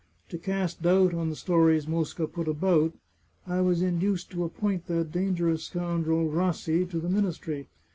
[0.29, 2.93] To cast doubt on the stories Mosca put about,
[3.45, 7.67] I was induced to ap point that dangerous scoundrel Rassi to the ministry.